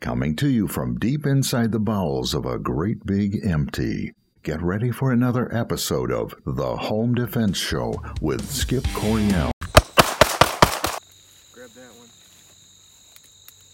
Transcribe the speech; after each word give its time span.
Coming 0.00 0.36
to 0.36 0.48
you 0.48 0.68
from 0.68 0.98
deep 0.98 1.26
inside 1.26 1.72
the 1.72 1.80
bowels 1.80 2.32
of 2.32 2.46
a 2.46 2.58
great 2.58 3.04
big 3.04 3.44
empty. 3.44 4.12
Get 4.44 4.62
ready 4.62 4.92
for 4.92 5.10
another 5.10 5.52
episode 5.54 6.12
of 6.12 6.34
The 6.46 6.76
Home 6.76 7.14
Defense 7.14 7.58
Show 7.58 8.00
with 8.20 8.48
Skip 8.48 8.84
Coriell. 8.84 9.50
Grab 11.52 11.70
that 11.70 11.92
one. 11.98 12.08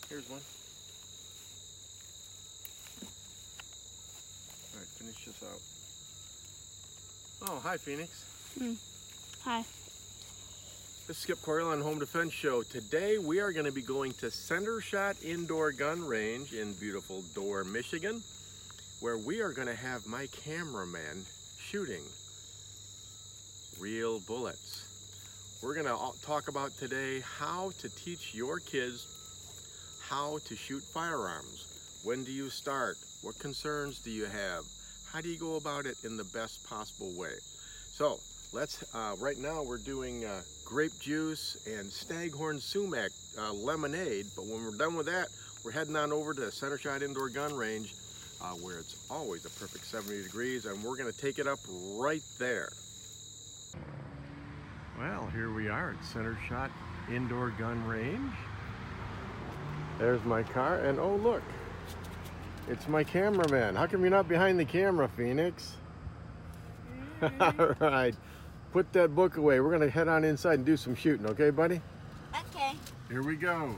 Here's 0.09 0.29
one. 0.31 0.41
All 4.72 4.80
right, 4.80 4.88
finish 4.96 5.25
this 5.27 5.43
out. 5.45 5.61
Oh, 7.50 7.61
hi, 7.62 7.77
Phoenix. 7.77 8.25
Hmm. 8.59 8.72
Hi. 9.45 9.62
This 11.07 11.18
is 11.18 11.23
Skip 11.25 11.43
Coriell 11.43 11.71
on 11.71 11.82
Home 11.82 11.98
Defense 11.98 12.32
Show. 12.32 12.62
Today 12.62 13.18
we 13.18 13.39
are 13.39 13.52
going 13.52 13.66
to 13.66 13.73
be 13.73 13.82
going 13.82 14.14
to 14.14 14.27
Centershot 14.29 15.23
Indoor 15.23 15.70
Gun 15.70 16.02
Range 16.02 16.50
in 16.55 16.73
beautiful 16.73 17.23
Dorr, 17.34 17.62
Michigan, 17.62 18.23
where 19.01 19.19
we 19.19 19.43
are 19.43 19.52
going 19.52 19.69
to 19.69 19.74
have 19.74 20.06
my 20.06 20.29
cameraman 20.29 21.27
shooting 21.59 22.01
real 23.79 24.20
bullets. 24.20 25.60
We're 25.62 25.74
going 25.74 25.84
to 25.84 26.24
talk 26.24 26.48
about 26.48 26.74
today 26.79 27.21
how 27.21 27.73
to 27.80 27.95
teach 27.96 28.34
your 28.34 28.59
kids 28.59 29.07
how 30.09 30.38
to 30.46 30.57
shoot 30.57 30.82
firearms. 30.84 32.01
When 32.02 32.24
do 32.24 32.32
you 32.32 32.48
start? 32.48 32.96
What 33.21 33.38
concerns 33.38 33.98
do 33.98 34.10
you 34.10 34.24
have? 34.24 34.65
How 35.12 35.21
do 35.21 35.29
you 35.29 35.38
go 35.38 35.57
about 35.57 35.84
it 35.84 35.98
in 36.02 36.16
the 36.16 36.24
best 36.24 36.66
possible 36.66 37.12
way? 37.15 37.34
So 37.93 38.21
let's, 38.55 38.82
uh, 38.95 39.16
right 39.18 39.37
now 39.37 39.62
we're 39.62 39.77
doing 39.77 40.24
uh, 40.24 40.41
grape 40.64 40.98
juice 41.00 41.56
and 41.66 41.86
staghorn 41.91 42.60
sumac 42.60 43.10
uh, 43.38 43.52
lemonade, 43.52 44.27
but 44.34 44.45
when 44.46 44.64
we're 44.64 44.77
done 44.77 44.96
with 44.96 45.06
that, 45.06 45.28
we're 45.64 45.73
heading 45.73 45.96
on 45.96 46.12
over 46.12 46.34
to 46.34 46.40
Centershot 46.42 47.02
Indoor 47.02 47.28
Gun 47.28 47.54
Range 47.54 47.92
uh, 48.45 48.54
where 48.56 48.78
it's 48.78 49.06
always 49.10 49.45
a 49.45 49.51
perfect 49.51 49.87
70 49.87 50.23
degrees 50.23 50.66
and 50.66 50.82
we're 50.82 50.96
gonna 50.96 51.12
take 51.12 51.38
it 51.38 51.46
up 51.46 51.59
right 51.96 52.23
there. 52.38 52.68
Well, 54.98 55.26
here 55.32 55.52
we 55.52 55.68
are 55.68 55.96
at 55.98 56.04
Center 56.04 56.38
Shot 56.48 56.71
Indoor 57.10 57.51
Gun 57.51 57.84
Range. 57.87 58.32
There's 59.99 60.23
my 60.24 60.43
car, 60.43 60.78
and 60.80 60.99
oh 60.99 61.16
look, 61.16 61.43
it's 62.68 62.88
my 62.88 63.04
cameraman. 63.04 63.76
How 63.76 63.87
come 63.87 64.03
you're 64.03 64.10
not 64.10 64.28
behind 64.28 64.59
the 64.59 64.65
camera, 64.65 65.09
Phoenix? 65.09 65.76
All 67.41 67.75
right, 67.81 68.15
put 68.75 68.93
that 68.93 69.15
book 69.15 69.37
away. 69.37 69.61
We're 69.61 69.71
gonna 69.71 69.89
head 69.89 70.09
on 70.09 70.25
inside 70.25 70.55
and 70.55 70.67
do 70.67 70.77
some 70.77 70.97
shooting, 70.97 71.27
okay, 71.27 71.50
buddy? 71.50 71.81
Okay. 72.50 72.72
Here 73.09 73.22
we 73.22 73.37
go. 73.37 73.77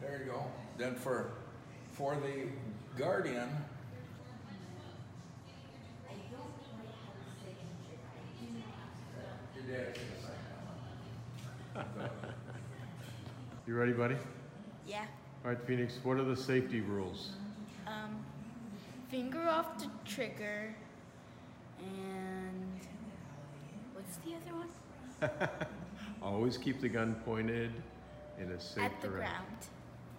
There 0.00 0.22
you 0.24 0.30
go. 0.30 0.44
Then 0.78 0.94
for 0.94 1.32
for 1.90 2.14
the 2.14 2.46
guardian, 2.96 3.48
You 13.66 13.76
ready, 13.76 13.92
buddy? 13.92 14.16
Yeah. 14.86 15.04
All 15.44 15.50
right, 15.50 15.60
Phoenix, 15.66 15.98
what 16.02 16.16
are 16.16 16.24
the 16.24 16.36
safety 16.36 16.80
rules? 16.80 17.30
Um, 17.86 18.24
finger 19.10 19.48
off 19.48 19.78
the 19.78 19.88
trigger, 20.04 20.74
and 21.78 22.29
Always 26.22 26.56
keep 26.56 26.80
the 26.80 26.88
gun 26.88 27.14
pointed 27.24 27.72
in 28.40 28.50
a 28.50 28.60
safe 28.60 28.84
At 28.84 29.00
the 29.00 29.08
direction. 29.08 29.32
ground. 29.32 29.46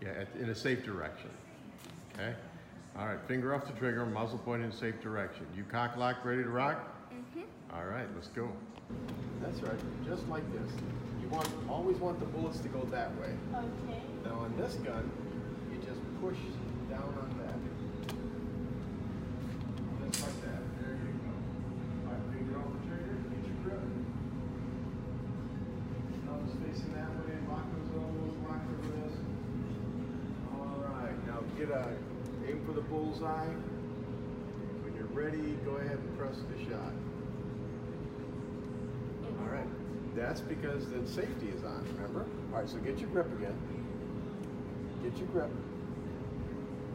Yeah, 0.01 0.21
at, 0.21 0.27
in 0.41 0.49
a 0.49 0.55
safe 0.55 0.83
direction. 0.83 1.29
Okay? 2.13 2.33
All 2.97 3.05
right, 3.05 3.19
finger 3.27 3.53
off 3.55 3.65
the 3.65 3.73
trigger, 3.73 4.05
muzzle 4.05 4.39
pointed 4.39 4.65
in 4.65 4.71
a 4.71 4.75
safe 4.75 4.99
direction. 5.01 5.45
You 5.55 5.63
cock 5.63 5.95
lock, 5.97 6.25
ready 6.25 6.43
to 6.43 6.49
rock? 6.49 6.87
Mhm. 7.13 7.43
All 7.73 7.85
right, 7.85 8.07
let's 8.15 8.27
go. 8.29 8.49
That's 9.41 9.61
right, 9.61 9.79
just 10.05 10.27
like 10.27 10.43
this. 10.51 10.71
You 11.21 11.29
want 11.29 11.47
always 11.69 11.97
want 11.97 12.19
the 12.19 12.25
bullets 12.25 12.59
to 12.59 12.67
go 12.67 12.81
that 12.91 13.11
way. 13.21 13.33
Okay. 13.53 14.01
Now 14.25 14.39
on 14.39 14.53
this 14.57 14.73
gun, 14.75 15.09
you 15.71 15.77
just 15.77 16.01
push 16.21 16.37
down 16.89 17.01
on 17.03 17.29
that. 17.45 17.55
Just 20.11 20.23
like 20.25 20.41
that. 20.41 20.61
There 20.81 20.91
you 20.91 21.13
go. 21.23 21.31
All 22.07 22.11
right, 22.11 22.23
finger 22.35 22.59
off 22.59 22.67
the 22.75 22.87
trigger, 22.89 23.15
get 23.31 23.47
your 23.47 23.57
grip. 23.63 23.79
Thumbs 26.27 26.51
facing 26.67 26.93
that 26.93 27.09
way, 27.23 27.39
lock 27.47 27.63
those 27.71 27.89
elbows, 27.95 28.35
lock 28.43 28.59
the 28.67 28.75
wrist. 28.91 29.19
All 30.51 30.83
right, 30.83 31.15
now 31.27 31.39
get 31.57 31.69
a, 31.71 31.87
aim 32.45 32.59
for 32.65 32.73
the 32.73 32.80
bullseye. 32.91 33.47
When 34.83 34.93
you're 34.95 35.05
ready, 35.05 35.57
go 35.65 35.71
ahead 35.77 35.97
and 35.97 36.17
press 36.17 36.35
the 36.35 36.63
shot. 36.69 36.93
All 39.39 39.47
right, 39.47 39.67
that's 40.15 40.41
because 40.41 40.87
the 40.89 41.07
safety 41.07 41.47
is 41.55 41.63
on, 41.63 41.87
remember? 41.95 42.25
All 42.53 42.59
right, 42.59 42.69
so 42.69 42.77
get 42.77 42.99
your 42.99 43.09
grip 43.09 43.31
again. 43.37 43.57
Get 45.03 45.17
your 45.17 45.27
grip. 45.27 45.49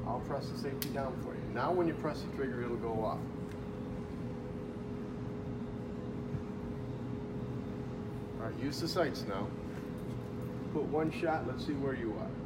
I'll 0.07 0.21
press 0.21 0.49
the 0.49 0.59
safety 0.59 0.91
down 0.91 1.19
for 1.23 1.35
you. 1.35 1.43
Now 1.55 1.73
when 1.73 1.89
you 1.89 1.95
press 1.95 2.21
the 2.21 2.37
trigger, 2.37 2.63
it'll 2.63 2.77
go 2.77 3.05
off. 3.05 3.19
All 8.39 8.47
right, 8.47 8.63
use 8.63 8.81
the 8.81 8.87
sights 8.87 9.25
now. 9.27 9.49
Put 10.75 10.83
one 10.83 11.11
shot, 11.11 11.47
let's 11.49 11.67
see 11.67 11.73
where 11.73 11.95
you 11.95 12.13
are. 12.21 12.46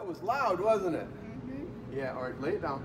That 0.00 0.08
was 0.08 0.22
loud, 0.22 0.58
wasn't 0.60 0.96
it? 0.96 1.06
Mhm. 1.46 1.66
Yeah, 1.92 2.14
all 2.16 2.22
right, 2.22 2.40
lay 2.40 2.52
it 2.52 2.62
down. 2.62 2.82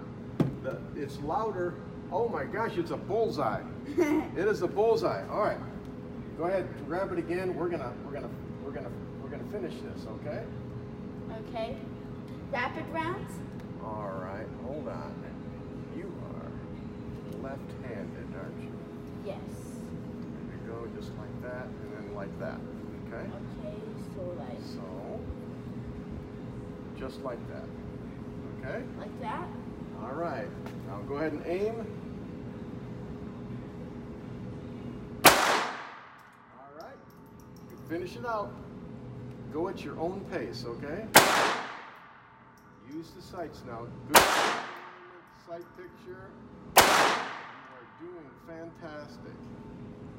The, 0.63 0.77
it's 0.97 1.17
louder. 1.21 1.75
Oh 2.11 2.27
my 2.27 2.43
gosh, 2.43 2.77
it's 2.77 2.91
a 2.91 2.97
bullseye. 2.97 3.61
it 3.87 4.47
is 4.47 4.61
a 4.63 4.67
bullseye. 4.67 5.25
All 5.29 5.39
right. 5.39 5.57
Go 6.37 6.43
ahead, 6.43 6.67
grab 6.87 7.13
it 7.13 7.17
again. 7.19 7.55
We're 7.55 7.69
gonna, 7.69 7.93
we're 8.05 8.11
gonna, 8.11 8.29
we're 8.65 8.71
gonna, 8.71 8.91
we're 9.23 9.29
gonna 9.29 9.49
finish 9.49 9.73
this, 9.75 10.05
okay? 10.07 10.43
Okay. 11.47 11.77
Rapid 12.51 12.83
rounds. 12.91 13.31
All 13.81 14.11
right, 14.21 14.47
hold 14.65 14.89
on. 14.89 15.15
You 15.95 16.11
are 16.33 17.41
left-handed, 17.41 18.27
aren't 18.35 18.61
you? 18.61 18.71
Yes. 19.25 19.39
There 20.49 20.57
you 20.57 20.67
go, 20.67 20.99
just 20.99 21.11
like 21.17 21.41
that, 21.43 21.67
and 21.67 21.93
then 21.95 22.13
like 22.13 22.37
that, 22.41 22.59
okay? 23.07 23.23
Okay. 23.63 23.77
So 24.17 24.21
like 24.37 24.59
So, 24.59 25.14
just 26.97 27.21
like 27.21 27.39
that, 27.49 27.67
okay? 28.59 28.83
like 28.97 29.21
that. 29.21 29.47
All 30.01 30.13
right, 30.13 30.47
now 30.87 30.99
go 31.07 31.15
ahead 31.15 31.33
and 31.33 31.45
aim. 31.45 31.85
All 35.25 36.71
right, 36.79 36.97
you 37.69 37.77
finish 37.89 38.15
it 38.15 38.25
out. 38.25 38.53
Go 39.53 39.67
at 39.69 39.83
your 39.83 39.99
own 39.99 40.25
pace, 40.31 40.65
okay? 40.67 41.05
Use 42.93 43.11
the 43.15 43.21
sights 43.21 43.61
now. 43.65 43.87
Good 44.07 44.23
sight 45.47 45.65
picture. 45.77 46.29
You 46.77 46.83
are 46.83 47.87
doing 47.99 48.29
fantastic. 48.47 49.33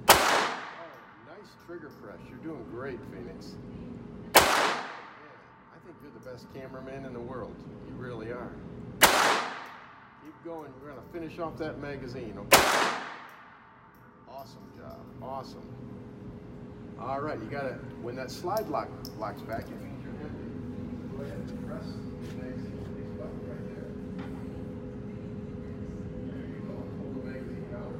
Oh, 0.08 0.54
nice 1.26 1.50
trigger 1.66 1.90
press. 2.02 2.18
You're 2.28 2.38
doing 2.38 2.64
great, 2.70 2.98
Phoenix. 3.12 3.56
Think 5.86 5.98
you're 6.02 6.10
the 6.20 6.28
best 6.28 6.46
cameraman 6.52 7.04
in 7.06 7.12
the 7.12 7.20
world. 7.20 7.54
You 7.86 7.94
really 7.94 8.32
are. 8.32 8.50
Keep 9.00 10.44
going. 10.44 10.72
We're 10.82 10.88
gonna 10.88 11.00
finish 11.12 11.38
off 11.38 11.56
that 11.58 11.78
magazine. 11.80 12.36
Okay. 12.36 12.60
Awesome 14.28 14.66
job. 14.76 14.98
Awesome. 15.22 15.62
All 16.98 17.20
right, 17.20 17.38
you 17.38 17.46
gotta. 17.46 17.78
When 18.02 18.16
that 18.16 18.32
slide 18.32 18.66
lock 18.66 18.88
locks 19.16 19.42
back, 19.42 19.68
you 19.68 19.76
you're 20.02 20.12
empty. 20.26 20.50
Go 21.16 21.22
ahead 21.22 21.38
and 21.38 21.68
press 21.68 21.84
the 21.84 22.34
magazine 22.34 22.82
release 22.90 23.12
button 23.14 23.40
right 23.46 23.64
there. 23.70 23.86
There 26.34 26.46
you 26.50 26.66
go. 26.66 26.74
Pull 26.98 27.10
the 27.14 27.30
magazine 27.30 27.70
out. 27.78 27.94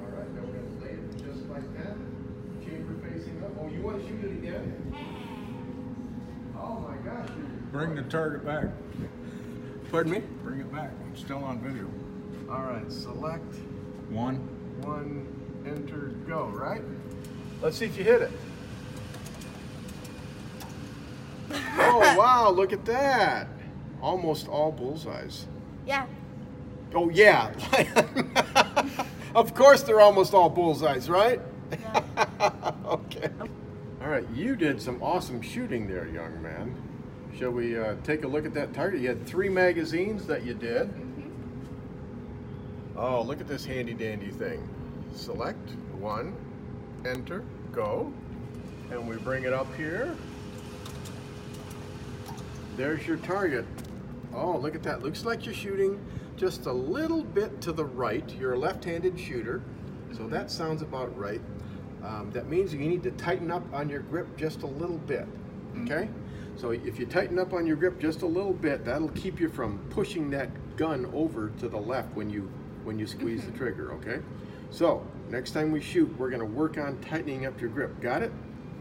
All 0.00 0.08
right, 0.08 0.30
now 0.32 0.40
we're 0.40 0.56
gonna 0.56 0.80
lay 0.80 0.96
it 0.96 1.04
just 1.20 1.44
like 1.50 1.68
that. 1.76 1.96
Chamber 2.64 2.96
facing 3.06 3.36
up. 3.44 3.52
Oh, 3.60 3.68
you 3.68 3.82
want 3.82 4.00
to 4.00 4.08
shoot 4.08 4.24
it 4.24 4.32
again? 4.38 4.80
Oh 6.56 6.78
my 6.78 6.96
gosh! 7.04 7.28
You're 7.36 7.63
bring 7.74 7.96
the 7.96 8.02
target 8.02 8.46
back. 8.46 8.66
Pardon 9.90 10.12
me? 10.12 10.22
Bring 10.44 10.60
it 10.60 10.72
back. 10.72 10.92
It's 11.10 11.22
still 11.22 11.42
on 11.42 11.58
video. 11.58 11.90
All 12.48 12.62
right, 12.62 12.90
select 12.90 13.52
One. 14.10 14.36
one, 14.82 15.26
enter, 15.66 16.14
go, 16.28 16.44
right? 16.44 16.82
Let's 17.60 17.76
see 17.76 17.86
if 17.86 17.98
you 17.98 18.04
hit 18.04 18.22
it. 18.22 18.30
Oh, 21.76 22.16
wow, 22.16 22.50
look 22.50 22.72
at 22.72 22.84
that. 22.86 23.48
Almost 24.00 24.48
all 24.48 24.72
bullseyes. 24.72 25.46
Yeah. 25.86 26.06
Oh, 26.94 27.08
yeah. 27.10 27.52
of 29.34 29.54
course 29.54 29.82
they're 29.82 30.00
almost 30.00 30.32
all 30.32 30.48
bullseyes, 30.48 31.08
right? 31.08 31.40
Yeah. 31.72 32.72
okay. 32.86 33.30
All 33.40 33.48
All 34.02 34.08
right, 34.08 34.26
you 34.32 34.54
did 34.54 34.80
some 34.80 35.02
awesome 35.02 35.42
shooting 35.42 35.88
there, 35.88 36.06
young 36.06 36.40
man. 36.40 36.93
Shall 37.38 37.50
we 37.50 37.76
uh, 37.76 37.96
take 38.04 38.24
a 38.24 38.28
look 38.28 38.46
at 38.46 38.54
that 38.54 38.72
target? 38.72 39.00
You 39.00 39.08
had 39.08 39.26
three 39.26 39.48
magazines 39.48 40.24
that 40.26 40.44
you 40.44 40.54
did. 40.54 40.88
Oh, 42.96 43.22
look 43.22 43.40
at 43.40 43.48
this 43.48 43.64
handy 43.64 43.92
dandy 43.92 44.30
thing. 44.30 44.68
Select 45.12 45.70
one, 45.98 46.36
enter, 47.04 47.44
go, 47.72 48.12
and 48.90 49.08
we 49.08 49.16
bring 49.16 49.42
it 49.44 49.52
up 49.52 49.72
here. 49.74 50.16
There's 52.76 53.04
your 53.04 53.16
target. 53.18 53.64
Oh, 54.32 54.56
look 54.56 54.76
at 54.76 54.84
that. 54.84 55.02
Looks 55.02 55.24
like 55.24 55.44
you're 55.44 55.54
shooting 55.54 56.04
just 56.36 56.66
a 56.66 56.72
little 56.72 57.24
bit 57.24 57.60
to 57.62 57.72
the 57.72 57.84
right. 57.84 58.28
You're 58.38 58.54
a 58.54 58.58
left-handed 58.58 59.18
shooter, 59.18 59.62
so 60.16 60.28
that 60.28 60.52
sounds 60.52 60.82
about 60.82 61.16
right. 61.18 61.40
Um, 62.04 62.30
that 62.32 62.48
means 62.48 62.72
you 62.72 62.78
need 62.80 63.02
to 63.04 63.10
tighten 63.12 63.50
up 63.50 63.64
on 63.72 63.88
your 63.88 64.00
grip 64.00 64.36
just 64.36 64.62
a 64.62 64.66
little 64.66 64.98
bit, 64.98 65.26
okay? 65.82 66.08
So 66.56 66.70
if 66.70 66.98
you 66.98 67.06
tighten 67.06 67.38
up 67.38 67.52
on 67.52 67.66
your 67.66 67.76
grip 67.76 67.98
just 67.98 68.22
a 68.22 68.26
little 68.26 68.52
bit, 68.52 68.84
that'll 68.84 69.08
keep 69.10 69.40
you 69.40 69.48
from 69.48 69.78
pushing 69.90 70.30
that 70.30 70.48
gun 70.76 71.06
over 71.12 71.50
to 71.58 71.68
the 71.68 71.78
left 71.78 72.14
when 72.14 72.30
you 72.30 72.50
when 72.84 72.98
you 72.98 73.06
squeeze 73.06 73.44
the 73.44 73.52
trigger, 73.52 73.92
okay? 73.94 74.20
So 74.70 75.06
next 75.30 75.52
time 75.52 75.72
we 75.72 75.80
shoot, 75.80 76.14
we're 76.18 76.30
gonna 76.30 76.44
work 76.44 76.76
on 76.76 76.98
tightening 77.00 77.46
up 77.46 77.60
your 77.60 77.70
grip. 77.70 77.98
Got 78.00 78.22
it? 78.22 78.32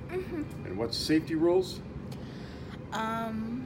Mhm. 0.10 0.45
And 0.66 0.78
what's 0.78 0.98
safety 0.98 1.36
rules? 1.36 1.80
Um, 2.92 3.66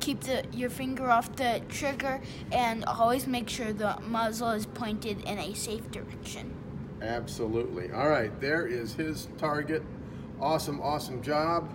keep 0.00 0.20
the 0.20 0.44
your 0.52 0.70
finger 0.70 1.10
off 1.10 1.34
the 1.36 1.60
trigger 1.68 2.20
and 2.50 2.84
always 2.84 3.26
make 3.26 3.48
sure 3.48 3.72
the 3.72 3.98
muzzle 4.08 4.50
is 4.50 4.66
pointed 4.66 5.20
in 5.24 5.38
a 5.38 5.54
safe 5.54 5.90
direction. 5.90 6.54
Absolutely. 7.02 7.90
All 7.90 8.08
right, 8.08 8.38
there 8.40 8.66
is 8.66 8.94
his 8.94 9.28
target. 9.36 9.82
Awesome, 10.42 10.80
awesome 10.80 11.22
job. 11.22 11.70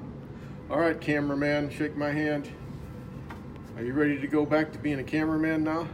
All 0.69 0.77
right, 0.77 0.99
cameraman, 0.99 1.69
shake 1.69 1.95
my 1.95 2.11
hand. 2.11 2.51
Are 3.77 3.81
you 3.81 3.93
ready 3.93 4.19
to 4.19 4.27
go 4.27 4.45
back 4.45 4.73
to 4.73 4.77
being 4.77 4.99
a 4.99 5.05
cameraman 5.05 5.63
now? 5.63 5.87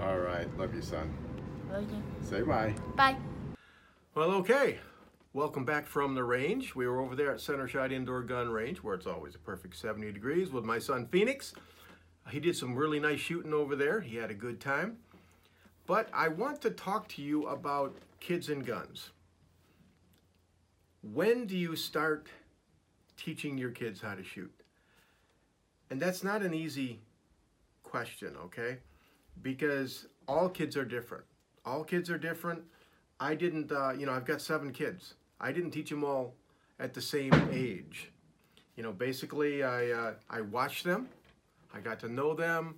All 0.00 0.18
right, 0.18 0.48
love 0.58 0.74
you, 0.74 0.82
son. 0.82 1.14
Okay. 1.72 2.02
Say 2.20 2.42
bye. 2.42 2.74
Bye. 2.96 3.16
Well, 4.16 4.32
okay. 4.32 4.80
Welcome 5.34 5.64
back 5.64 5.86
from 5.86 6.16
the 6.16 6.24
range. 6.24 6.74
We 6.74 6.88
were 6.88 7.00
over 7.00 7.14
there 7.14 7.30
at 7.30 7.38
Centershot 7.38 7.92
Indoor 7.92 8.22
Gun 8.22 8.50
Range, 8.50 8.78
where 8.78 8.96
it's 8.96 9.06
always 9.06 9.36
a 9.36 9.38
perfect 9.38 9.76
70 9.76 10.10
degrees, 10.10 10.50
with 10.50 10.64
my 10.64 10.80
son 10.80 11.06
Phoenix. 11.12 11.54
He 12.28 12.40
did 12.40 12.56
some 12.56 12.74
really 12.74 12.98
nice 12.98 13.20
shooting 13.20 13.54
over 13.54 13.76
there. 13.76 14.00
He 14.00 14.16
had 14.16 14.32
a 14.32 14.34
good 14.34 14.58
time. 14.58 14.96
But 15.86 16.08
I 16.12 16.26
want 16.26 16.60
to 16.62 16.70
talk 16.70 17.06
to 17.10 17.22
you 17.22 17.46
about 17.46 17.94
kids 18.18 18.48
and 18.48 18.66
guns. 18.66 19.10
When 21.02 21.46
do 21.46 21.56
you 21.56 21.74
start 21.74 22.28
teaching 23.16 23.58
your 23.58 23.70
kids 23.70 24.00
how 24.00 24.14
to 24.14 24.22
shoot? 24.22 24.52
And 25.90 26.00
that's 26.00 26.22
not 26.22 26.42
an 26.42 26.54
easy 26.54 27.00
question, 27.82 28.36
okay? 28.44 28.78
Because 29.42 30.06
all 30.28 30.48
kids 30.48 30.76
are 30.76 30.84
different. 30.84 31.24
All 31.64 31.82
kids 31.82 32.08
are 32.08 32.18
different. 32.18 32.62
I 33.18 33.34
didn't, 33.34 33.72
uh, 33.72 33.92
you 33.98 34.06
know, 34.06 34.12
I've 34.12 34.24
got 34.24 34.40
seven 34.40 34.72
kids. 34.72 35.14
I 35.40 35.50
didn't 35.50 35.72
teach 35.72 35.90
them 35.90 36.04
all 36.04 36.34
at 36.78 36.94
the 36.94 37.02
same 37.02 37.34
age. 37.52 38.10
You 38.76 38.84
know, 38.84 38.92
basically, 38.92 39.62
I, 39.64 39.90
uh, 39.90 40.14
I 40.30 40.40
watched 40.40 40.84
them. 40.84 41.08
I 41.74 41.80
got 41.80 41.98
to 42.00 42.08
know 42.08 42.34
them. 42.34 42.76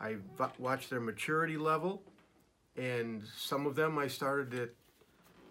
I 0.00 0.16
watched 0.58 0.90
their 0.90 1.00
maturity 1.00 1.56
level. 1.56 2.02
And 2.76 3.22
some 3.36 3.66
of 3.66 3.74
them 3.74 3.98
I 3.98 4.08
started 4.08 4.54
at 4.54 4.70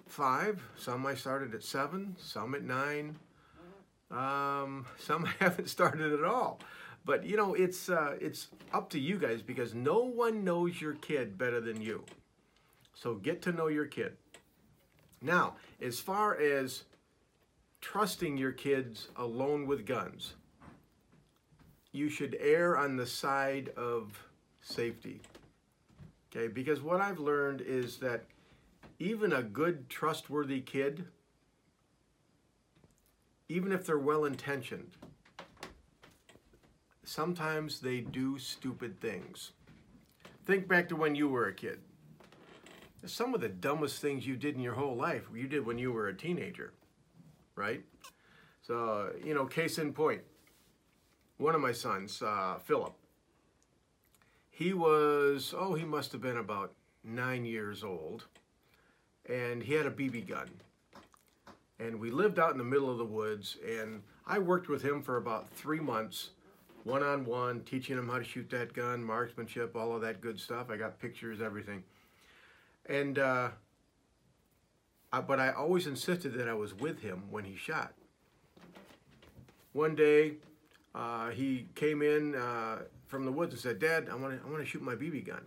five, 0.08 0.62
some 0.78 1.06
I 1.06 1.16
started 1.16 1.54
at 1.54 1.64
seven, 1.64 2.16
some 2.20 2.56
at 2.56 2.64
nine, 2.64 3.18
um, 4.12 4.86
some 4.98 5.26
I 5.26 5.32
haven't 5.44 5.70
started 5.70 6.14
at 6.14 6.24
all. 6.24 6.60
But 7.06 7.24
you 7.26 7.38
know, 7.38 7.54
it's 7.54 7.90
uh, 7.90 8.16
it's 8.20 8.48
up 8.74 8.90
to 8.92 9.00
you 9.00 9.18
guys 9.18 9.42
because 9.42 9.76
no 9.76 10.00
one 10.00 10.44
knows 10.44 10.82
your 10.82 10.94
kid 10.94 11.38
better 11.38 11.62
than 11.62 11.82
you. 11.82 12.04
So 12.94 13.16
get 13.16 13.42
to 13.44 13.52
know 13.52 13.68
your 13.68 13.86
kid. 13.86 14.18
Now, 15.22 15.56
as 15.82 16.00
far 16.00 16.36
as 16.40 16.84
trusting 17.82 18.38
your 18.38 18.52
kids 18.52 19.10
alone 19.16 19.68
with 19.68 19.86
guns, 19.86 20.34
you 21.92 22.10
should 22.10 22.36
err 22.40 22.78
on 22.78 22.96
the 22.96 23.06
side 23.06 23.70
of 23.78 24.18
safety. 24.62 25.22
Okay, 26.36 26.48
because 26.48 26.82
what 26.82 27.00
I've 27.00 27.20
learned 27.20 27.62
is 27.62 27.98
that 27.98 28.26
even 29.00 29.34
a 29.34 29.44
good, 29.44 29.90
trustworthy 29.90 30.62
kid, 30.62 31.06
even 33.50 33.72
if 33.72 33.86
they're 33.86 34.00
well 34.00 34.26
intentioned, 34.26 34.92
sometimes 37.04 37.80
they 37.80 38.02
do 38.02 38.38
stupid 38.40 39.00
things. 39.00 39.52
Think 40.46 40.68
back 40.68 40.90
to 40.90 40.96
when 40.96 41.16
you 41.16 41.28
were 41.28 41.48
a 41.48 41.54
kid. 41.54 41.80
Some 43.06 43.36
of 43.36 43.42
the 43.42 43.50
dumbest 43.50 44.02
things 44.02 44.26
you 44.26 44.36
did 44.36 44.56
in 44.56 44.62
your 44.62 44.74
whole 44.74 44.96
life, 44.96 45.24
you 45.34 45.48
did 45.48 45.66
when 45.66 45.78
you 45.78 45.92
were 45.92 46.08
a 46.08 46.16
teenager, 46.16 46.74
right? 47.56 47.84
So, 48.62 49.12
you 49.24 49.36
know, 49.36 49.46
case 49.46 49.78
in 49.78 49.94
point, 49.94 50.22
one 51.38 51.54
of 51.54 51.62
my 51.62 51.72
sons, 51.72 52.22
uh, 52.22 52.58
Philip, 52.64 52.96
he 54.50 54.74
was, 54.74 55.54
oh, 55.56 55.76
he 55.76 55.86
must 55.86 56.14
have 56.14 56.22
been 56.22 56.38
about 56.38 56.74
nine 57.04 57.46
years 57.46 57.84
old, 57.84 58.26
and 59.30 59.64
he 59.64 59.74
had 59.74 59.86
a 59.86 59.92
BB 59.92 60.28
gun. 60.28 60.50
And 61.80 62.00
we 62.00 62.10
lived 62.10 62.40
out 62.40 62.52
in 62.52 62.58
the 62.58 62.64
middle 62.64 62.90
of 62.90 62.98
the 62.98 63.06
woods, 63.06 63.58
and 63.68 64.02
I 64.26 64.40
worked 64.40 64.70
with 64.70 64.82
him 64.82 65.02
for 65.02 65.18
about 65.18 65.50
three 65.52 65.80
months, 65.80 66.30
one 66.84 67.04
on 67.04 67.26
one, 67.26 67.62
teaching 67.62 67.98
him 67.98 68.08
how 68.08 68.20
to 68.20 68.24
shoot 68.24 68.50
that 68.52 68.74
gun, 68.74 69.04
marksmanship, 69.04 69.76
all 69.76 69.94
of 69.94 70.02
that 70.02 70.22
good 70.22 70.40
stuff. 70.40 70.70
I 70.70 70.78
got 70.78 71.00
pictures, 71.00 71.42
everything. 71.42 71.84
And, 72.86 73.20
uh, 73.20 73.50
I, 75.12 75.22
but 75.22 75.40
I 75.40 75.52
always 75.52 75.88
insisted 75.88 76.34
that 76.36 76.48
I 76.48 76.54
was 76.54 76.74
with 76.74 77.02
him 77.02 77.24
when 77.30 77.44
he 77.44 77.56
shot. 77.56 77.94
One 79.74 79.96
day, 79.96 80.36
uh, 80.94 81.32
he 81.32 81.68
came 81.76 82.02
in 82.02 82.36
uh, 82.36 82.84
from 83.08 83.26
the 83.26 83.32
woods 83.32 83.54
and 83.54 83.62
said, 83.62 83.80
Dad, 83.80 84.08
I 84.10 84.16
want 84.16 84.40
to 84.40 84.48
I 84.48 84.50
wanna 84.50 84.66
shoot 84.66 84.82
my 84.82 84.96
BB 84.96 85.28
gun. 85.28 85.42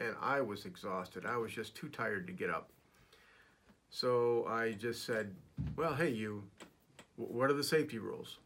And 0.00 0.14
I 0.22 0.40
was 0.40 0.64
exhausted. 0.64 1.26
I 1.26 1.36
was 1.36 1.52
just 1.52 1.74
too 1.74 1.88
tired 1.88 2.26
to 2.28 2.32
get 2.32 2.48
up. 2.48 2.70
So 3.90 4.46
I 4.48 4.72
just 4.72 5.04
said, 5.04 5.34
well, 5.76 5.94
hey, 5.94 6.10
you, 6.10 6.44
what 7.16 7.50
are 7.50 7.54
the 7.54 7.64
safety 7.64 7.98
rules? 7.98 8.38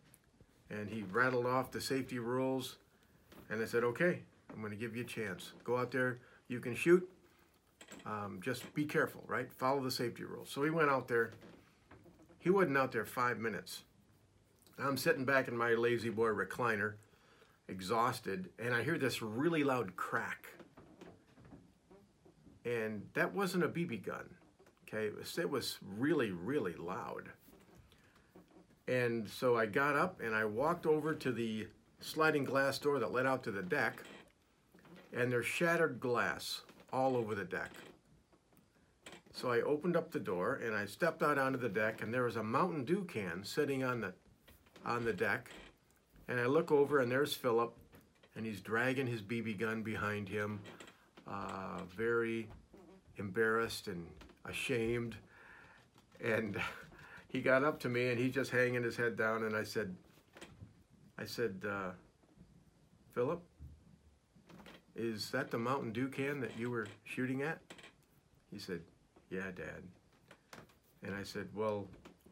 And 0.70 0.88
he 0.88 1.04
rattled 1.10 1.46
off 1.46 1.70
the 1.70 1.80
safety 1.80 2.18
rules. 2.18 2.76
And 3.50 3.62
I 3.62 3.66
said, 3.66 3.84
okay, 3.84 4.20
I'm 4.52 4.60
going 4.60 4.72
to 4.72 4.78
give 4.78 4.96
you 4.96 5.02
a 5.02 5.06
chance. 5.06 5.52
Go 5.64 5.76
out 5.76 5.90
there, 5.90 6.18
you 6.48 6.60
can 6.60 6.74
shoot. 6.74 7.08
Um, 8.06 8.40
just 8.42 8.72
be 8.74 8.84
careful, 8.84 9.22
right? 9.26 9.52
Follow 9.52 9.82
the 9.82 9.90
safety 9.90 10.24
rules. 10.24 10.48
So 10.50 10.64
he 10.64 10.70
went 10.70 10.88
out 10.88 11.08
there. 11.08 11.32
He 12.38 12.50
wasn't 12.50 12.78
out 12.78 12.92
there 12.92 13.04
five 13.04 13.38
minutes. 13.38 13.82
I'm 14.78 14.96
sitting 14.96 15.24
back 15.24 15.48
in 15.48 15.56
my 15.56 15.74
La-Z-Boy 15.74 16.30
recliner, 16.30 16.94
exhausted, 17.68 18.48
and 18.58 18.74
I 18.74 18.82
hear 18.82 18.98
this 18.98 19.22
really 19.22 19.62
loud 19.62 19.94
crack. 19.96 20.46
And 22.64 23.02
that 23.14 23.34
wasn't 23.34 23.64
a 23.64 23.68
BB 23.68 24.04
gun. 24.04 24.28
Okay, 24.92 25.06
it 25.38 25.50
was, 25.50 25.78
really, 25.96 26.32
really 26.32 26.74
loud. 26.74 27.30
And 28.88 29.28
so 29.28 29.56
I 29.56 29.64
got 29.64 29.96
up 29.96 30.20
and 30.20 30.34
I 30.34 30.44
walked 30.44 30.84
over 30.84 31.14
to 31.14 31.32
the 31.32 31.66
sliding 32.00 32.44
glass 32.44 32.78
door 32.78 32.98
that 32.98 33.12
led 33.12 33.26
out 33.26 33.42
to 33.44 33.50
the 33.50 33.62
deck, 33.62 34.02
and 35.14 35.32
there's 35.32 35.46
shattered 35.46 35.98
glass 35.98 36.62
all 36.92 37.16
over 37.16 37.34
the 37.34 37.44
deck. 37.44 37.70
So 39.32 39.50
I 39.50 39.62
opened 39.62 39.96
up 39.96 40.10
the 40.10 40.20
door 40.20 40.60
and 40.62 40.74
I 40.74 40.84
stepped 40.84 41.22
out 41.22 41.38
onto 41.38 41.58
the 41.58 41.68
deck, 41.70 42.02
and 42.02 42.12
there 42.12 42.24
was 42.24 42.36
a 42.36 42.42
Mountain 42.42 42.84
Dew 42.84 43.04
can 43.04 43.44
sitting 43.44 43.82
on 43.82 44.00
the 44.00 44.12
on 44.84 45.04
the 45.04 45.12
deck. 45.12 45.48
And 46.28 46.38
I 46.38 46.46
look 46.46 46.70
over 46.70 47.00
and 47.00 47.10
there's 47.10 47.32
Philip, 47.32 47.74
and 48.36 48.44
he's 48.44 48.60
dragging 48.60 49.06
his 49.06 49.22
BB 49.22 49.58
gun 49.58 49.82
behind 49.82 50.28
him, 50.28 50.60
uh, 51.26 51.80
very 51.96 52.48
embarrassed 53.16 53.88
and 53.88 54.06
ashamed. 54.44 55.16
And 56.22 56.60
he 57.28 57.40
got 57.40 57.64
up 57.64 57.80
to 57.80 57.88
me 57.88 58.10
and 58.10 58.18
he's 58.18 58.34
just 58.34 58.50
hanging 58.50 58.82
his 58.82 58.96
head 58.96 59.16
down. 59.16 59.44
And 59.44 59.56
I 59.56 59.64
said, 59.64 59.94
I 61.18 61.24
said, 61.24 61.62
uh, 61.68 61.90
Philip, 63.12 63.42
is 64.94 65.30
that 65.30 65.50
the 65.50 65.58
Mountain 65.58 65.92
Dew 65.92 66.08
can 66.08 66.40
that 66.40 66.52
you 66.58 66.70
were 66.70 66.86
shooting 67.04 67.42
at? 67.42 67.58
He 68.50 68.58
said, 68.58 68.80
Yeah, 69.30 69.50
Dad. 69.54 69.82
And 71.02 71.14
I 71.14 71.22
said, 71.22 71.48
Well, 71.54 71.86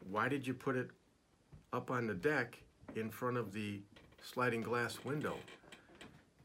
why 0.09 0.29
did 0.29 0.45
you 0.45 0.53
put 0.53 0.75
it 0.75 0.89
up 1.73 1.89
on 1.89 2.07
the 2.07 2.13
deck 2.13 2.57
in 2.95 3.09
front 3.09 3.37
of 3.37 3.53
the 3.53 3.79
sliding 4.21 4.61
glass 4.61 4.99
window? 5.03 5.35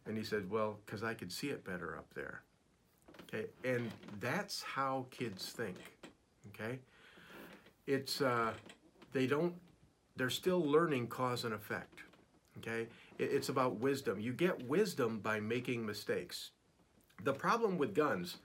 And 0.06 0.16
he 0.16 0.24
said, 0.24 0.50
Well, 0.50 0.78
because 0.84 1.02
I 1.02 1.14
could 1.14 1.30
see 1.30 1.48
it 1.48 1.64
better 1.64 1.96
up 1.96 2.12
there. 2.14 2.42
Okay, 3.28 3.46
and 3.64 3.90
that's 4.20 4.62
how 4.62 5.06
kids 5.10 5.50
think. 5.50 5.76
Okay, 6.48 6.78
it's 7.86 8.20
uh, 8.20 8.52
they 9.12 9.26
don't. 9.26 9.54
They're 10.16 10.30
still 10.30 10.64
learning 10.64 11.08
cause 11.08 11.44
and 11.44 11.52
effect. 11.52 12.00
Okay, 12.58 12.88
it, 13.18 13.24
it's 13.24 13.48
about 13.48 13.76
wisdom. 13.76 14.20
You 14.20 14.32
get 14.32 14.66
wisdom 14.68 15.20
by 15.20 15.40
making 15.40 15.84
mistakes. 15.84 16.50
The 17.24 17.32
problem 17.32 17.78
with 17.78 17.94
guns 17.94 18.36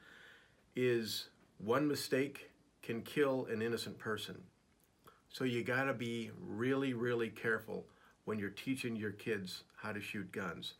is 0.75 1.29
one 1.57 1.87
mistake 1.87 2.51
can 2.81 3.01
kill 3.01 3.45
an 3.51 3.61
innocent 3.61 3.99
person. 3.99 4.41
So 5.29 5.43
you 5.43 5.63
got 5.63 5.85
to 5.85 5.93
be 5.93 6.31
really, 6.39 6.93
really 6.93 7.29
careful 7.29 7.85
when 8.25 8.39
you're 8.39 8.49
teaching 8.49 8.95
your 8.95 9.11
kids 9.11 9.63
how 9.77 9.91
to 9.91 10.01
shoot 10.01 10.31
guns. 10.31 10.73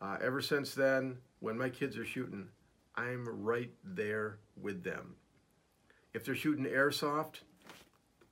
Uh, 0.00 0.16
ever 0.22 0.40
since 0.40 0.74
then, 0.74 1.18
when 1.40 1.56
my 1.56 1.68
kids 1.68 1.96
are 1.96 2.04
shooting, 2.04 2.48
I'm 2.96 3.44
right 3.44 3.70
there 3.84 4.38
with 4.60 4.82
them. 4.82 5.16
If 6.14 6.24
they're 6.24 6.34
shooting 6.34 6.64
airsoft, 6.64 7.40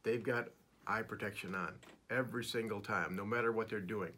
they've 0.02 0.23
got 0.23 0.49
eye 0.87 1.02
protection 1.02 1.54
on 1.54 1.75
every 2.11 2.44
single 2.44 2.80
time, 2.80 3.16
no 3.16 3.25
matter 3.25 3.52
what 3.52 3.68
they're 3.68 3.80
doing. 3.80 4.12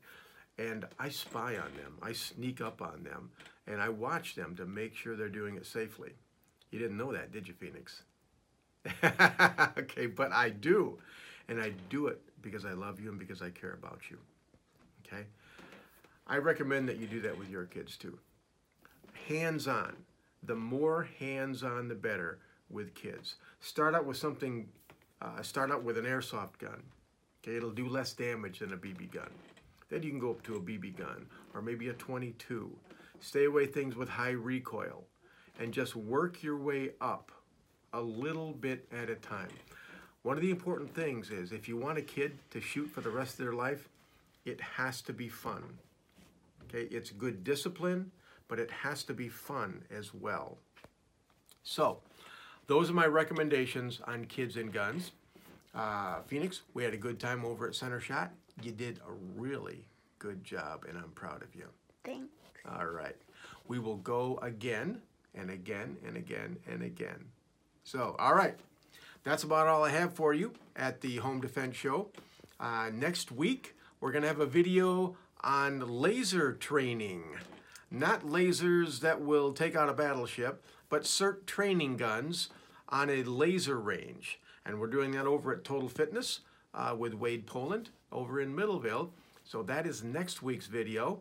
And 0.59 0.87
I 0.99 1.09
spy 1.09 1.57
on 1.57 1.75
them, 1.77 1.99
I 2.03 2.13
sneak 2.13 2.61
up 2.61 2.81
on 2.81 3.03
them, 3.03 3.31
and 3.67 3.81
I 3.81 3.89
watch 3.89 4.35
them 4.35 4.55
to 4.57 4.67
make 4.67 4.95
sure 4.95 5.17
they're 5.17 5.29
doing 5.29 5.57
it 5.57 5.67
safely. 5.67 6.13
You 6.71 6.79
didn't 6.79 6.97
know 6.97 7.13
that, 7.13 7.33
did 7.33 7.49
you, 7.49 7.55
Phoenix? 7.55 8.03
okay, 9.79 10.07
but 10.07 10.33
I 10.33 10.51
do. 10.51 10.99
And 11.49 11.61
I 11.61 11.73
do 11.91 12.09
it 12.09 12.21
because 12.43 12.65
I 12.65 12.73
love 12.73 13.01
you 13.01 13.11
and 13.11 13.19
because 13.19 13.43
I 13.43 13.51
care 13.51 13.73
about 13.73 14.01
you. 14.11 14.19
Okay? 15.07 15.25
I 16.27 16.39
recommend 16.39 16.89
that 16.89 16.99
you 16.99 17.07
do 17.07 17.21
that 17.21 17.39
with 17.39 17.49
your 17.49 17.67
kids 17.67 17.97
too. 17.97 18.19
Hands 19.29 19.67
on. 19.69 19.97
The 20.47 20.55
more 20.55 21.09
hands 21.19 21.63
on, 21.63 21.89
the 21.89 21.95
better 21.95 22.39
with 22.71 22.95
kids. 22.95 23.37
Start 23.61 23.95
out 23.95 24.07
with 24.07 24.17
something, 24.17 24.69
uh, 25.21 25.43
start 25.43 25.71
out 25.71 25.83
with 25.83 25.99
an 25.99 26.05
airsoft 26.05 26.59
gun. 26.59 26.83
Okay, 27.43 27.57
it'll 27.57 27.71
do 27.71 27.89
less 27.89 28.13
damage 28.13 28.61
than 28.61 28.73
a 28.73 28.77
BB 28.77 29.13
gun. 29.13 29.31
Then 29.89 30.03
you 30.03 30.11
can 30.11 30.19
go 30.19 30.31
up 30.31 30.43
to 30.45 30.57
a 30.57 30.61
BB 30.61 30.97
gun 30.97 31.27
or 31.55 31.63
maybe 31.63 31.89
a 31.89 31.93
22. 31.93 32.71
Stay 33.21 33.45
away 33.45 33.67
things 33.67 33.97
with 33.97 34.09
high 34.09 34.31
recoil 34.31 35.05
and 35.59 35.73
just 35.73 35.97
work 35.97 36.43
your 36.43 36.57
way 36.57 36.91
up 37.01 37.33
a 37.93 38.01
little 38.01 38.53
bit 38.53 38.87
at 38.93 39.11
a 39.11 39.15
time. 39.15 39.49
One 40.23 40.37
of 40.37 40.43
the 40.43 40.51
important 40.51 40.95
things 40.95 41.31
is 41.31 41.53
if 41.53 41.69
you 41.69 41.77
want 41.77 41.99
a 41.99 42.03
kid 42.03 42.39
to 42.51 42.61
shoot 42.61 42.91
for 42.91 43.01
the 43.01 43.11
rest 43.11 43.39
of 43.39 43.45
their 43.45 43.55
life, 43.55 43.89
it 44.45 44.61
has 44.61 45.01
to 45.03 45.13
be 45.13 45.29
fun. 45.29 45.63
Okay, 46.65 46.89
it's 46.95 47.11
good 47.11 47.45
discipline, 47.45 48.11
but 48.49 48.59
it 48.59 48.71
has 48.71 49.05
to 49.05 49.15
be 49.15 49.29
fun 49.29 49.83
as 49.91 50.15
well. 50.15 50.59
So, 51.63 52.01
those 52.67 52.91
are 52.91 52.95
my 52.95 53.07
recommendations 53.07 54.01
on 54.07 54.25
kids 54.25 54.57
and 54.57 54.73
guns. 54.73 55.13
Uh, 55.75 56.21
Phoenix, 56.27 56.63
we 56.75 56.85
had 56.85 56.95
a 56.95 56.99
good 56.99 57.21
time 57.21 57.45
over 57.45 57.67
at 57.67 57.75
Centershot. 57.75 58.31
You 58.63 58.73
did 58.73 59.01
a 59.07 59.13
really 59.41 59.87
good 60.19 60.43
job, 60.43 60.85
and 60.89 60.97
I'm 60.97 61.11
proud 61.11 61.43
of 61.43 61.55
you. 61.55 61.67
Thanks. 62.05 62.33
All 62.69 62.87
right. 62.87 63.17
We 63.69 63.79
will 63.79 63.97
go 63.97 64.39
again 64.43 65.03
and 65.35 65.51
again 65.51 65.97
and 66.07 66.17
again 66.17 66.57
and 66.67 66.83
again. 66.83 67.27
So, 67.85 68.17
all 68.19 68.35
right. 68.35 68.59
That's 69.23 69.43
about 69.43 69.67
all 69.67 69.85
I 69.85 69.91
have 69.91 70.15
for 70.15 70.33
you 70.33 70.53
at 70.77 71.01
the 71.01 71.17
Home 71.17 71.41
Defense 71.41 71.77
Show. 71.77 72.11
Uh, 72.61 72.91
next 72.93 73.33
week, 73.33 73.75
we're 74.01 74.13
going 74.13 74.23
to 74.23 74.29
have 74.29 74.41
a 74.41 74.47
video 74.47 75.17
on 75.43 75.81
laser 75.81 76.53
training. 76.53 77.25
Not 77.91 78.27
lasers 78.27 79.01
that 79.01 79.21
will 79.21 79.53
take 79.53 79.77
out 79.77 79.89
a 79.89 79.95
battleship, 79.95 80.65
but 80.89 81.03
SIRT 81.03 81.47
training 81.47 81.97
guns 81.97 82.49
on 82.89 83.11
a 83.11 83.23
laser 83.23 83.79
range. 83.79 84.41
And 84.65 84.81
we're 84.81 84.89
doing 84.89 85.13
that 85.13 85.27
over 85.27 85.53
at 85.53 85.65
Total 85.65 85.89
Fitness 85.89 86.41
uh, 86.75 86.95
with 86.99 87.15
Wade 87.15 87.47
Poland 87.47 87.91
over 88.11 88.41
in 88.41 88.55
Middleville. 88.55 89.11
So 89.45 89.63
that 89.63 89.87
is 89.87 90.03
next 90.03 90.43
week's 90.43 90.67
video. 90.67 91.21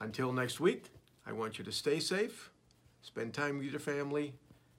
Until 0.00 0.32
next 0.32 0.60
week, 0.60 0.84
I 1.26 1.32
want 1.32 1.58
you 1.58 1.64
to 1.64 1.72
stay 1.72 2.00
safe, 2.00 2.50
spend 3.02 3.34
time 3.34 3.58
with 3.58 3.70
your 3.70 3.80
family, 3.80 4.34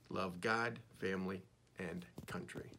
love 0.10 0.40
God, 0.40 0.80
family, 1.00 1.42
and 1.78 2.06
country. 2.28 2.70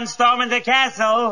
Have 0.00 0.08
fun 0.08 0.14
storming 0.14 0.48
the 0.48 0.62
castle. 0.62 1.28